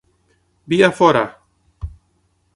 Via 0.71 0.89
fora!! 0.99 1.23